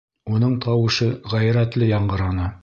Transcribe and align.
—Уның 0.35 0.55
тауышы 0.65 1.09
ғәйрәтле 1.35 1.91
яңғыраны. 1.93 2.51